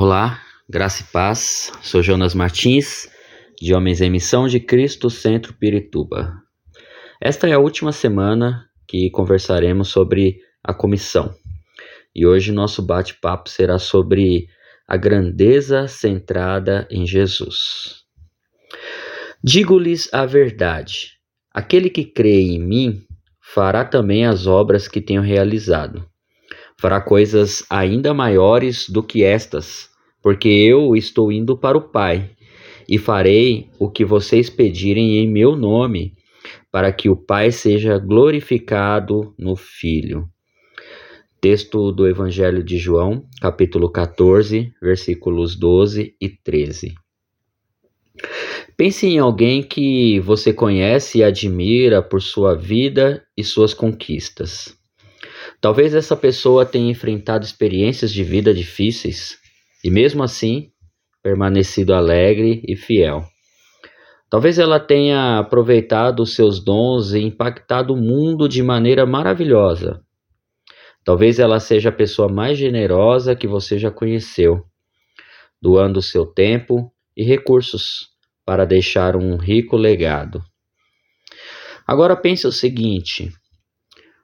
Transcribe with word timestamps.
Olá, 0.00 0.40
graça 0.70 1.02
e 1.02 1.06
paz. 1.06 1.72
Sou 1.82 2.04
Jonas 2.04 2.32
Martins, 2.32 3.08
de 3.60 3.74
Homens 3.74 4.00
em 4.00 4.08
Missão 4.08 4.46
de 4.46 4.60
Cristo 4.60 5.10
Centro 5.10 5.52
Pirituba. 5.54 6.34
Esta 7.20 7.48
é 7.48 7.54
a 7.54 7.58
última 7.58 7.90
semana 7.90 8.64
que 8.86 9.10
conversaremos 9.10 9.88
sobre 9.88 10.38
a 10.62 10.72
comissão. 10.72 11.34
E 12.14 12.24
hoje 12.24 12.52
nosso 12.52 12.80
bate-papo 12.80 13.50
será 13.50 13.76
sobre 13.76 14.46
a 14.86 14.96
grandeza 14.96 15.88
centrada 15.88 16.86
em 16.88 17.04
Jesus. 17.04 18.04
Digo-lhes 19.42 20.08
a 20.14 20.24
verdade: 20.24 21.14
aquele 21.52 21.90
que 21.90 22.04
crê 22.04 22.40
em 22.40 22.60
mim 22.60 23.02
fará 23.42 23.84
também 23.84 24.24
as 24.24 24.46
obras 24.46 24.86
que 24.86 25.00
tenho 25.00 25.22
realizado 25.22 26.08
fará 26.80 27.00
coisas 27.00 27.64
ainda 27.68 28.14
maiores 28.14 28.88
do 28.88 29.02
que 29.02 29.24
estas, 29.24 29.87
porque 30.22 30.48
eu 30.48 30.94
estou 30.96 31.30
indo 31.30 31.56
para 31.56 31.78
o 31.78 31.88
Pai, 31.88 32.30
e 32.88 32.96
farei 32.96 33.68
o 33.78 33.90
que 33.90 34.04
vocês 34.04 34.48
pedirem 34.48 35.18
em 35.18 35.28
meu 35.28 35.54
nome, 35.54 36.14
para 36.72 36.92
que 36.92 37.08
o 37.08 37.16
Pai 37.16 37.50
seja 37.50 37.98
glorificado 37.98 39.34
no 39.38 39.56
Filho. 39.56 40.28
Texto 41.40 41.92
do 41.92 42.08
Evangelho 42.08 42.64
de 42.64 42.78
João, 42.78 43.24
capítulo 43.40 43.90
14, 43.90 44.72
versículos 44.82 45.54
12 45.54 46.16
e 46.20 46.28
13. 46.28 46.94
Pense 48.76 49.06
em 49.06 49.18
alguém 49.18 49.62
que 49.62 50.18
você 50.20 50.52
conhece 50.52 51.18
e 51.18 51.24
admira 51.24 52.02
por 52.02 52.20
sua 52.20 52.54
vida 52.56 53.24
e 53.36 53.44
suas 53.44 53.72
conquistas. 53.72 54.76
Talvez 55.60 55.94
essa 55.94 56.16
pessoa 56.16 56.64
tenha 56.64 56.90
enfrentado 56.90 57.44
experiências 57.44 58.12
de 58.12 58.24
vida 58.24 58.54
difíceis 58.54 59.37
e, 59.84 59.90
mesmo 59.90 60.22
assim, 60.22 60.70
permanecido 61.22 61.94
alegre 61.94 62.62
e 62.66 62.76
fiel. 62.76 63.24
Talvez 64.30 64.58
ela 64.58 64.78
tenha 64.78 65.38
aproveitado 65.38 66.20
os 66.20 66.34
seus 66.34 66.62
dons 66.62 67.12
e 67.12 67.20
impactado 67.20 67.94
o 67.94 67.96
mundo 67.96 68.48
de 68.48 68.62
maneira 68.62 69.06
maravilhosa. 69.06 70.02
Talvez 71.04 71.38
ela 71.38 71.58
seja 71.58 71.88
a 71.88 71.92
pessoa 71.92 72.28
mais 72.28 72.58
generosa 72.58 73.34
que 73.34 73.46
você 73.46 73.78
já 73.78 73.90
conheceu, 73.90 74.62
doando 75.60 76.02
seu 76.02 76.26
tempo 76.26 76.92
e 77.16 77.24
recursos 77.24 78.08
para 78.44 78.66
deixar 78.66 79.16
um 79.16 79.36
rico 79.36 79.76
legado. 79.76 80.42
Agora 81.86 82.14
pense 82.14 82.46
o 82.46 82.52
seguinte: 82.52 83.32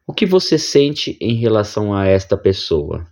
o 0.06 0.12
que 0.12 0.26
você 0.26 0.58
sente 0.58 1.16
em 1.18 1.34
relação 1.34 1.94
a 1.94 2.06
esta 2.06 2.36
pessoa? 2.36 3.06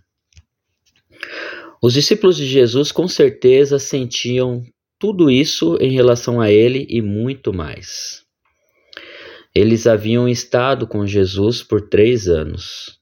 Os 1.83 1.91
discípulos 1.91 2.37
de 2.37 2.45
Jesus 2.45 2.93
com 2.93 3.09
certeza 3.09 3.77
sentiam 3.77 4.63
tudo 4.97 5.29
isso 5.29 5.75
em 5.81 5.91
relação 5.91 6.39
a 6.39 6.49
ele 6.49 6.87
e 6.89 7.01
muito 7.01 7.51
mais. 7.51 8.21
Eles 9.53 9.85
haviam 9.85 10.29
estado 10.29 10.87
com 10.87 11.05
Jesus 11.05 11.61
por 11.61 11.89
três 11.89 12.29
anos. 12.29 12.97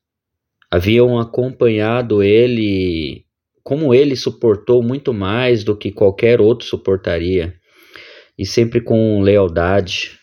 Haviam 0.71 1.19
acompanhado 1.19 2.23
ele, 2.23 3.23
como 3.63 3.93
ele 3.93 4.15
suportou 4.15 4.81
muito 4.81 5.13
mais 5.13 5.63
do 5.63 5.77
que 5.77 5.91
qualquer 5.91 6.41
outro 6.41 6.65
suportaria, 6.65 7.53
e 8.35 8.47
sempre 8.47 8.81
com 8.81 9.21
lealdade, 9.21 10.17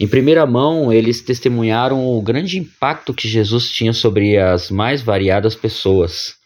em 0.00 0.08
primeira 0.08 0.46
mão, 0.46 0.90
eles 0.90 1.20
testemunharam 1.20 2.06
o 2.06 2.22
grande 2.22 2.56
impacto 2.56 3.12
que 3.12 3.28
Jesus 3.28 3.70
tinha 3.70 3.92
sobre 3.92 4.38
as 4.38 4.70
mais 4.70 5.02
variadas 5.02 5.54
pessoas. 5.54 6.37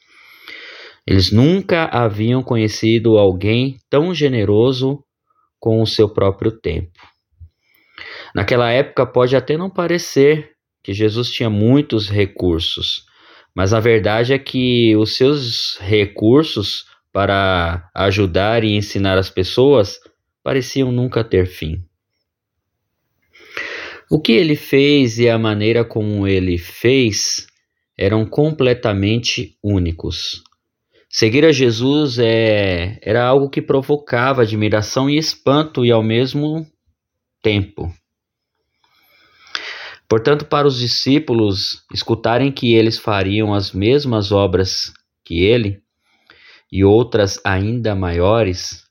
Eles 1.07 1.33
nunca 1.33 1.85
haviam 1.87 2.43
conhecido 2.43 3.19
alguém 3.19 3.79
tão 3.91 4.15
generoso 4.15 5.03
com 5.59 5.81
o 5.83 5.87
seu 5.87 6.09
próprio 6.09 6.53
tempo. 6.53 6.93
Naquela 8.35 8.71
época, 8.71 9.05
pode 9.05 9.37
até 9.37 9.57
não 9.57 9.69
parecer 9.69 10.53
que 10.83 10.93
Jesus 10.93 11.31
tinha 11.31 11.51
muitos 11.51 12.09
recursos, 12.09 13.05
mas 13.55 13.73
a 13.73 13.81
verdade 13.81 14.33
é 14.33 14.39
que 14.39 14.97
os 14.97 15.17
seus 15.17 15.77
recursos 15.79 16.85
para 17.13 17.91
ajudar 17.95 18.65
e 18.65 18.75
ensinar 18.75 19.19
as 19.19 19.29
pessoas 19.29 20.01
pareciam 20.43 20.91
nunca 20.91 21.23
ter 21.23 21.47
fim. 21.47 21.85
O 24.11 24.21
que 24.21 24.33
ele 24.33 24.57
fez 24.57 25.19
e 25.19 25.29
a 25.29 25.39
maneira 25.39 25.85
como 25.85 26.27
ele 26.27 26.59
fez 26.59 27.47
eram 27.97 28.27
completamente 28.27 29.57
únicos. 29.63 30.43
Seguir 31.15 31.45
a 31.45 31.53
Jesus 31.53 32.19
é, 32.19 32.99
era 33.03 33.23
algo 33.23 33.51
que 33.51 33.61
provocava 33.61 34.41
admiração 34.41 35.11
e 35.11 35.19
espanto 35.19 35.85
e 35.85 35.93
ao 35.93 36.03
mesmo 36.03 36.67
tempo. 37.43 37.95
Portanto, 40.09 40.47
para 40.47 40.67
os 40.67 40.79
discípulos 40.79 41.85
escutarem 41.93 42.51
que 42.51 42.73
eles 42.73 42.99
fariam 42.99 43.53
as 43.53 43.73
mesmas 43.73 44.33
obras 44.33 44.91
que 45.23 45.45
ele 45.45 45.83
e 46.73 46.83
outras 46.83 47.39
ainda 47.45 47.95
maiores, 47.95 48.83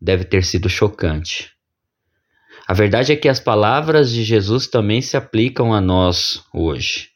deve 0.00 0.24
ter 0.24 0.44
sido 0.44 0.68
chocante. 0.68 1.50
A 2.68 2.72
verdade 2.72 3.10
é 3.10 3.16
que 3.16 3.28
as 3.28 3.40
palavras 3.40 4.12
de 4.12 4.22
Jesus 4.22 4.68
também 4.68 5.02
se 5.02 5.16
aplicam 5.16 5.74
a 5.74 5.80
nós 5.80 6.40
hoje. 6.54 7.08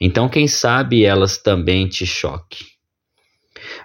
Então, 0.00 0.28
quem 0.28 0.46
sabe 0.46 1.04
elas 1.04 1.36
também 1.36 1.88
te 1.88 2.06
choquem. 2.06 2.71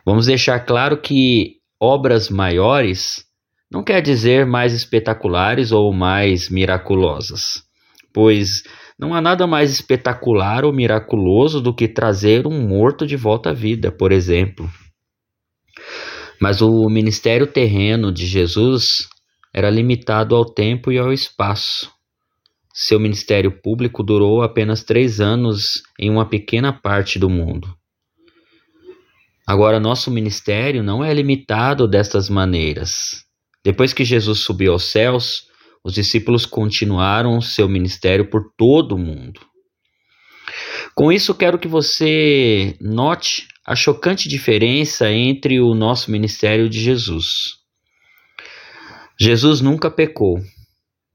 Vamos 0.08 0.28
deixar 0.28 0.62
claro 0.62 1.02
que 1.02 1.58
obras 1.78 2.30
maiores 2.30 3.26
não 3.70 3.84
quer 3.84 4.02
dizer 4.02 4.46
mais 4.46 4.72
espetaculares 4.72 5.74
ou 5.74 5.92
mais 5.92 6.50
miraculosas, 6.50 7.62
pois 8.14 8.64
não 8.98 9.14
há 9.14 9.20
nada 9.20 9.46
mais 9.46 9.70
espetacular 9.70 10.64
ou 10.64 10.72
miraculoso 10.72 11.60
do 11.60 11.76
que 11.76 11.90
trazer 11.90 12.48
um 12.48 12.66
morto 12.66 13.06
de 13.06 13.18
volta 13.18 13.50
à 13.50 13.54
vida, 13.54 13.92
por 13.92 14.14
exemplo. 14.14 14.72
Mas 16.40 16.62
o 16.62 16.88
ministério 16.90 17.46
terreno 17.46 18.10
de 18.10 18.26
Jesus 18.26 19.10
era 19.54 19.70
limitado 19.70 20.38
ao 20.38 20.46
tempo 20.46 20.90
e 20.90 20.98
ao 20.98 21.12
espaço. 21.12 21.92
Seu 22.74 22.98
ministério 22.98 23.52
público 23.62 24.02
durou 24.04 24.42
apenas 24.42 24.86
três 24.86 25.20
anos 25.20 25.84
em 26.00 26.10
uma 26.10 26.30
pequena 26.30 26.72
parte 26.72 27.20
do 27.20 27.30
mundo. 27.30 27.77
Agora, 29.48 29.80
nosso 29.80 30.12
ministério 30.12 30.84
não 30.84 31.02
é 31.02 31.14
limitado 31.14 31.88
destas 31.88 32.30
maneiras. 32.30 33.24
Depois 33.64 33.94
que 33.94 34.04
Jesus 34.04 34.40
subiu 34.40 34.74
aos 34.74 34.92
céus, 34.92 35.44
os 35.84 35.94
discípulos 35.94 36.46
continuaram 36.46 37.40
seu 37.40 37.70
ministério 37.70 38.30
por 38.30 38.52
todo 38.58 38.96
o 38.96 39.00
mundo. 39.00 39.40
Com 40.94 41.12
isso, 41.12 41.34
quero 41.34 41.58
que 41.58 41.68
você 41.68 42.76
note 42.82 43.48
a 43.66 43.74
chocante 43.74 44.28
diferença 44.28 45.10
entre 45.10 45.62
o 45.62 45.74
nosso 45.74 46.12
ministério 46.12 46.70
de 46.70 46.82
Jesus. 46.82 47.28
Jesus 49.18 49.62
nunca 49.62 49.90
pecou, 49.90 50.42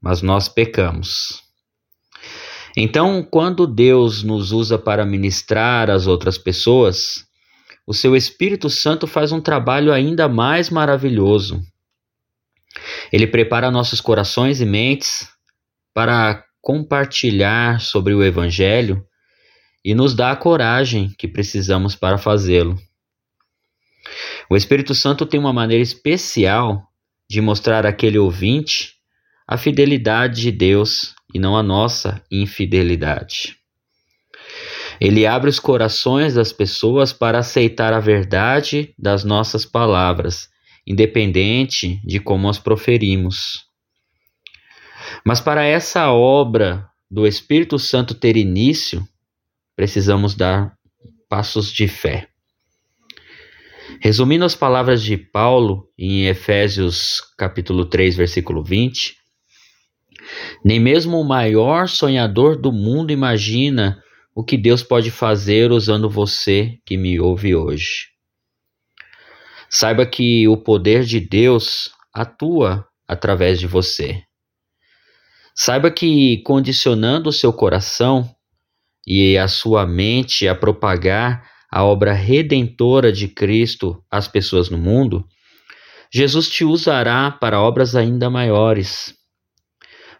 mas 0.01 0.23
nós 0.23 0.49
pecamos. 0.49 1.43
Então, 2.75 3.23
quando 3.23 3.67
Deus 3.67 4.23
nos 4.23 4.51
usa 4.51 4.79
para 4.79 5.05
ministrar 5.05 5.91
às 5.91 6.07
outras 6.07 6.37
pessoas, 6.37 7.25
o 7.85 7.93
seu 7.93 8.15
Espírito 8.15 8.69
Santo 8.69 9.05
faz 9.05 9.31
um 9.31 9.41
trabalho 9.41 9.91
ainda 9.91 10.29
mais 10.29 10.69
maravilhoso. 10.69 11.61
Ele 13.11 13.27
prepara 13.27 13.69
nossos 13.69 13.99
corações 13.99 14.61
e 14.61 14.65
mentes 14.65 15.27
para 15.93 16.43
compartilhar 16.61 17.81
sobre 17.81 18.13
o 18.13 18.23
Evangelho 18.23 19.05
e 19.83 19.93
nos 19.93 20.15
dá 20.15 20.31
a 20.31 20.35
coragem 20.35 21.13
que 21.17 21.27
precisamos 21.27 21.93
para 21.95 22.17
fazê-lo. 22.17 22.77
O 24.49 24.55
Espírito 24.55 24.95
Santo 24.95 25.25
tem 25.25 25.39
uma 25.39 25.53
maneira 25.53 25.83
especial 25.83 26.81
de 27.29 27.41
mostrar 27.41 27.85
àquele 27.85 28.17
ouvinte 28.17 28.93
a 29.47 29.57
fidelidade 29.57 30.41
de 30.41 30.51
Deus 30.51 31.13
e 31.33 31.39
não 31.39 31.57
a 31.57 31.63
nossa 31.63 32.23
infidelidade. 32.31 33.62
Ele 34.99 35.25
abre 35.25 35.49
os 35.49 35.59
corações 35.59 36.33
das 36.33 36.51
pessoas 36.51 37.11
para 37.13 37.39
aceitar 37.39 37.93
a 37.93 37.99
verdade 37.99 38.93
das 38.97 39.23
nossas 39.23 39.65
palavras, 39.65 40.49
independente 40.85 42.01
de 42.05 42.19
como 42.19 42.49
as 42.49 42.59
proferimos. 42.59 43.63
Mas 45.25 45.39
para 45.39 45.63
essa 45.63 46.11
obra 46.11 46.87
do 47.09 47.27
Espírito 47.27 47.77
Santo 47.77 48.13
ter 48.13 48.37
início, 48.37 49.07
precisamos 49.75 50.35
dar 50.35 50.73
passos 51.29 51.71
de 51.71 51.87
fé. 51.87 52.27
Resumindo 53.99 54.45
as 54.45 54.55
palavras 54.55 55.01
de 55.01 55.17
Paulo 55.17 55.87
em 55.97 56.25
Efésios 56.25 57.21
capítulo 57.37 57.85
3, 57.85 58.15
versículo 58.15 58.63
20, 58.63 59.15
nem 60.63 60.79
mesmo 60.79 61.19
o 61.19 61.27
maior 61.27 61.87
sonhador 61.87 62.59
do 62.59 62.71
mundo 62.71 63.11
imagina 63.11 64.01
o 64.35 64.43
que 64.43 64.57
Deus 64.57 64.81
pode 64.81 65.11
fazer 65.11 65.71
usando 65.71 66.09
você 66.09 66.79
que 66.85 66.97
me 66.97 67.19
ouve 67.19 67.55
hoje. 67.55 68.07
Saiba 69.69 70.05
que 70.05 70.47
o 70.47 70.57
poder 70.57 71.03
de 71.03 71.19
Deus 71.19 71.91
atua 72.13 72.87
através 73.07 73.59
de 73.59 73.67
você. 73.67 74.23
Saiba 75.55 75.91
que 75.91 76.41
condicionando 76.43 77.29
o 77.29 77.33
seu 77.33 77.53
coração 77.53 78.27
e 79.05 79.37
a 79.37 79.47
sua 79.47 79.85
mente 79.85 80.47
a 80.47 80.55
propagar 80.55 81.47
a 81.71 81.83
obra 81.83 82.13
redentora 82.13 83.11
de 83.11 83.27
Cristo 83.27 84.03
às 84.09 84.27
pessoas 84.27 84.69
no 84.69 84.77
mundo, 84.77 85.27
Jesus 86.11 86.47
te 86.49 86.63
usará 86.63 87.31
para 87.31 87.59
obras 87.59 87.95
ainda 87.95 88.29
maiores, 88.29 89.15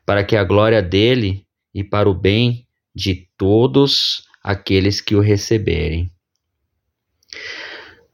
para 0.04 0.24
que 0.24 0.36
a 0.36 0.44
glória 0.44 0.82
dele 0.82 1.46
e 1.74 1.84
para 1.84 2.10
o 2.10 2.14
bem 2.14 2.68
de 2.94 3.28
todos 3.38 4.24
aqueles 4.44 5.02
que 5.02 5.16
o 5.16 5.22
receberem. 5.22 6.12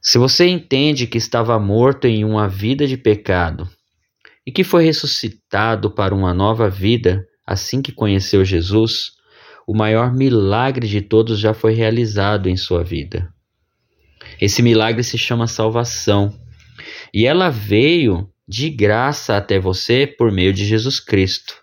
Se 0.00 0.16
você 0.16 0.46
entende 0.46 1.06
que 1.06 1.18
estava 1.18 1.58
morto 1.58 2.06
em 2.06 2.24
uma 2.24 2.48
vida 2.48 2.86
de 2.86 2.96
pecado 2.96 3.68
e 4.46 4.50
que 4.50 4.64
foi 4.64 4.84
ressuscitado 4.84 5.90
para 5.90 6.14
uma 6.14 6.32
nova 6.32 6.70
vida 6.70 7.26
assim 7.46 7.82
que 7.82 7.92
conheceu 7.92 8.44
Jesus, 8.44 9.12
o 9.66 9.76
maior 9.76 10.14
milagre 10.14 10.88
de 10.88 11.02
todos 11.02 11.38
já 11.38 11.52
foi 11.52 11.74
realizado 11.74 12.48
em 12.48 12.56
sua 12.56 12.82
vida. 12.82 13.32
Esse 14.40 14.62
milagre 14.62 15.02
se 15.02 15.18
chama 15.18 15.46
salvação 15.46 16.34
e 17.12 17.26
ela 17.26 17.50
veio 17.50 18.28
de 18.48 18.70
graça 18.70 19.36
até 19.36 19.58
você 19.58 20.06
por 20.06 20.32
meio 20.32 20.52
de 20.52 20.64
Jesus 20.64 20.98
Cristo, 20.98 21.54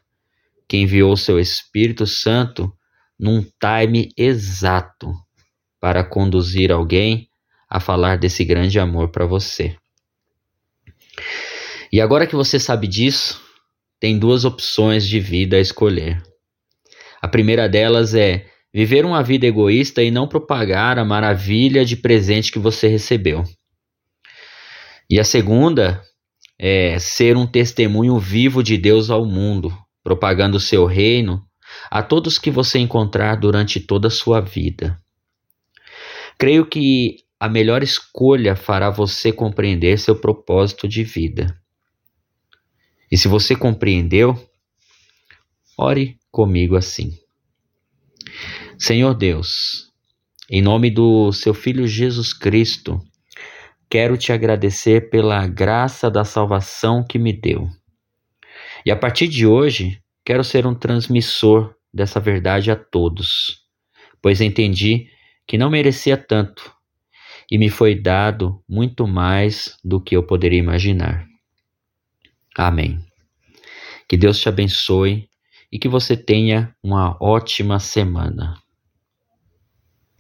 que 0.69 0.77
enviou 0.77 1.17
seu 1.17 1.39
Espírito 1.39 2.05
Santo 2.05 2.71
num 3.19 3.43
time 3.59 4.09
exato 4.17 5.11
para 5.79 6.03
conduzir 6.03 6.71
alguém 6.71 7.29
a 7.69 7.79
falar 7.79 8.17
desse 8.17 8.43
grande 8.45 8.79
amor 8.79 9.09
para 9.09 9.25
você. 9.25 9.75
E 11.91 12.01
agora 12.01 12.27
que 12.27 12.35
você 12.35 12.59
sabe 12.59 12.87
disso, 12.87 13.41
tem 13.99 14.19
duas 14.19 14.45
opções 14.45 15.07
de 15.07 15.19
vida 15.19 15.57
a 15.57 15.59
escolher. 15.59 16.21
A 17.21 17.27
primeira 17.27 17.67
delas 17.67 18.13
é 18.13 18.45
viver 18.73 19.05
uma 19.05 19.23
vida 19.23 19.47
egoísta 19.47 20.03
e 20.03 20.11
não 20.11 20.27
propagar 20.27 20.99
a 20.99 21.05
maravilha 21.05 21.83
de 21.83 21.95
presente 21.95 22.51
que 22.51 22.59
você 22.59 22.87
recebeu. 22.87 23.43
E 25.09 25.19
a 25.19 25.23
segunda 25.23 26.01
é 26.59 26.99
ser 26.99 27.37
um 27.37 27.47
testemunho 27.47 28.19
vivo 28.19 28.61
de 28.61 28.77
Deus 28.77 29.09
ao 29.09 29.25
mundo, 29.25 29.75
propagando 30.03 30.57
o 30.57 30.61
seu 30.61 30.85
reino 30.85 31.41
a 31.89 32.03
todos 32.03 32.39
que 32.39 32.51
você 32.51 32.79
encontrar 32.79 33.35
durante 33.35 33.79
toda 33.79 34.07
a 34.07 34.11
sua 34.11 34.41
vida. 34.41 34.99
Creio 36.37 36.65
que 36.65 37.23
a 37.39 37.47
melhor 37.47 37.83
escolha 37.83 38.55
fará 38.55 38.89
você 38.89 39.31
compreender 39.31 39.97
seu 39.99 40.15
propósito 40.15 40.87
de 40.87 41.03
vida. 41.03 41.59
E 43.11 43.17
se 43.17 43.27
você 43.27 43.55
compreendeu, 43.55 44.37
ore 45.77 46.17
comigo 46.31 46.75
assim. 46.75 47.17
Senhor 48.77 49.13
Deus, 49.13 49.91
em 50.49 50.61
nome 50.61 50.91
do 50.91 51.31
seu 51.31 51.53
Filho 51.53 51.87
Jesus 51.87 52.33
Cristo, 52.33 52.99
quero 53.89 54.17
te 54.17 54.31
agradecer 54.31 55.09
pela 55.09 55.47
graça 55.47 56.11
da 56.11 56.23
salvação 56.23 57.03
que 57.03 57.17
me 57.17 57.33
deu. 57.33 57.69
E 58.85 58.91
a 58.91 58.95
partir 58.95 59.27
de 59.27 59.45
hoje, 59.45 60.01
quero 60.25 60.43
ser 60.43 60.65
um 60.65 60.75
transmissor 60.75 61.76
dessa 61.97 62.19
verdade 62.19 62.69
a 62.69 62.75
todos, 62.75 63.63
pois 64.21 64.39
entendi 64.39 65.09
que 65.47 65.57
não 65.57 65.69
merecia 65.69 66.15
tanto 66.15 66.71
e 67.49 67.57
me 67.57 67.69
foi 67.69 67.95
dado 67.95 68.63
muito 68.69 69.07
mais 69.07 69.75
do 69.83 69.99
que 69.99 70.15
eu 70.15 70.23
poderia 70.23 70.59
imaginar. 70.59 71.25
Amém. 72.55 72.99
Que 74.07 74.15
Deus 74.15 74.39
te 74.39 74.47
abençoe 74.47 75.27
e 75.71 75.79
que 75.79 75.87
você 75.89 76.15
tenha 76.15 76.73
uma 76.83 77.17
ótima 77.19 77.79
semana. 77.79 78.61